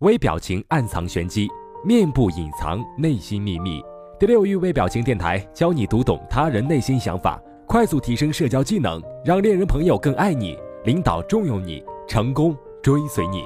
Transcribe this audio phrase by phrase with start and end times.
[0.00, 1.46] 微表情暗藏玄机，
[1.84, 3.82] 面部隐藏内心秘密。
[4.18, 13.44] 第六域微表情电台教你读懂他人内心想法，快速提升社交技能，让恋人朋友更爱你，领导重用你，成功追随你。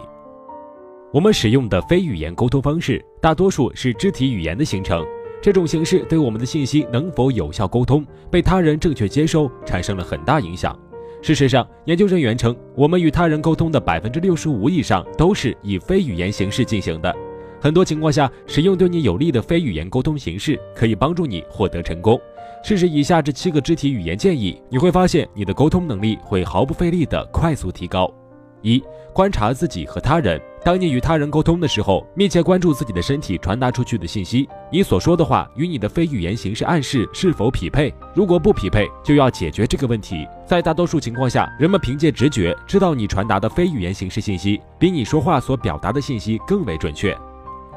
[1.13, 5.05] 我们使用的非语言沟通方式，大多数是肢体语言的形成。
[5.43, 10.79] 这种形式对我们的信息能否有效沟通、被他人正确接收产生了很大影响。
[11.25, 17.17] 事实上，研究人员称，我们与他人沟通的百分之六十五以上都是以非语言形式进行的。
[17.59, 22.21] 很多情况下，使用对你有利的非语言沟通形式可以帮助你获得成功。
[22.63, 28.13] 试试以下这七个肢体语言建议，你会发现你的沟通能力会毫不费力地快速提高。
[28.61, 30.39] 一、观察自己和他人。
[30.65, 37.93] 当你与他人沟通的时候，密切关注自己的身体传达出去的信息，你所说的话与你的非语言形式暗示是否匹配？
[38.15, 40.27] 如果不匹配，就要解决这个问题。
[40.47, 47.15] 在大多数情况下，人们凭借直觉知道你传达的非语言形式信息比你说话所表达的信息更为准确。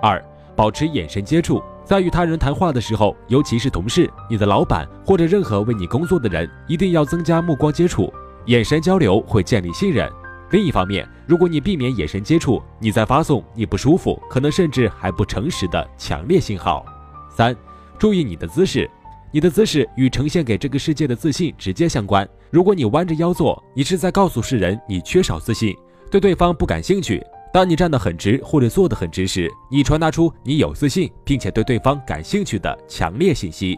[0.01, 0.23] 二、
[0.55, 8.13] 保持眼神接触，在与他人谈话的时候，尤其是同事、你的老板或者任何为你工作的人，一定要增加目光接触，
[8.45, 10.09] 眼神交流会建立信任。
[10.51, 16.85] 另一方面，如果你避免眼神接触，你在发送你不舒服，可能甚至还不诚实的强烈信号。
[17.29, 17.55] 三，
[17.99, 18.89] 注意你的姿势，
[19.29, 22.27] 你的姿势与呈现给这个世界的自信直接相关。
[22.49, 25.75] 如果你弯着腰坐，你是在告诉世人你缺少自信，
[26.09, 27.21] 对对方不感兴趣。
[27.53, 33.77] 当你站得很直或者坐得很直时，你传达出你有自信，并且对对方感兴趣的强烈信息。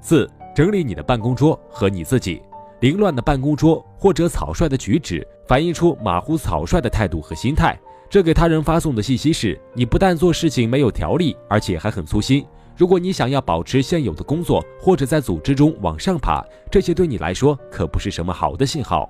[0.00, 2.42] 四，整理你的办公桌和你自己。
[2.80, 7.78] 凌乱的办公桌或者草率的举止，反映出马虎草率的态度和心态。
[8.08, 12.44] 这给他人发送的信息是：你不但做事情没有条理，而且还很粗心。
[12.76, 19.08] 如果你想要保持现有的工作，或者在组织中往上爬，这些对你来说可不是什么好的信号。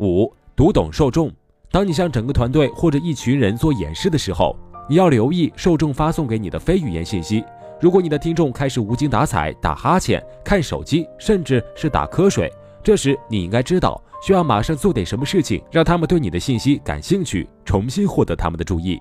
[0.00, 1.30] 五、读懂受众。
[1.70, 4.56] 当你向整个团队或者一群人做演示的时候，
[4.88, 7.44] 你要留意受众发送给你的非语言信息。
[7.80, 12.52] 如果你的听众开始无精打采、打哈欠、看手机，甚至是打瞌睡，
[12.84, 19.00] 这时，你应该知道需要马上做点什么事情，让他们对你的信息感兴趣，重新获得他们的注意。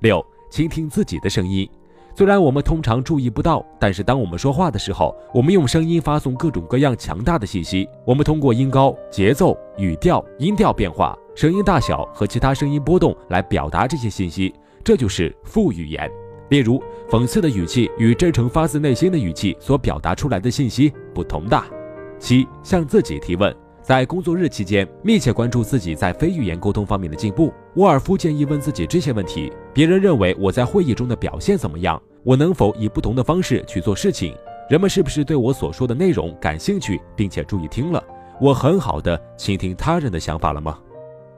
[0.00, 0.20] 六，
[0.50, 1.70] 倾听自己的声音。
[2.16, 7.88] 虽然我们通常注意不到，但是当我们说话的时候，我们用声音发送各种各样强大的信息。
[8.04, 14.52] 我们通过音高、节奏、语调、音调变化、声音大小和其他声音波动来表达这些信息，
[14.82, 16.10] 这就是副语言。
[16.48, 21.79] 例如，讽刺的语气与真诚发自内心的语气所表达出来的信息不同的。
[22.20, 27.52] 七，向自己提问，在工作日期间密切关注自己在非语言沟通方面的进步。
[27.74, 32.00] 沃尔夫建议问自己这些问题：别人认为我在会议中的表现怎么样？
[32.22, 34.34] 我能否以不同的方式去做事情？
[34.68, 38.04] 人们是不是对我所说的内容感兴趣，并且注意听了？
[38.40, 40.78] 我很好的倾听他人的想法了吗？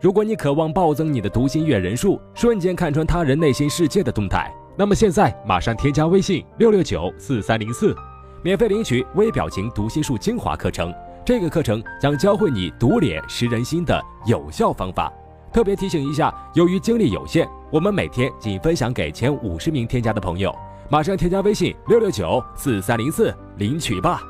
[0.01, 7.95] 如果你渴望暴增你的读心阅人数，瞬间看穿他人内心世界的动态，那么现在马上添加微信六六九四三零四。
[8.45, 10.93] 免费领取微表情读心术精华课程，
[11.25, 15.13] 这个课程将教会你读脸识人心的有效方法。
[15.53, 20.53] 特别提醒一下，由于精力有限，我们每天仅分享给前五十名添加的朋友。
[20.91, 24.21] 马上添加微信六六九四三零四领取吧。